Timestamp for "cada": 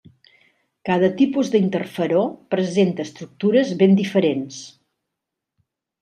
0.89-1.09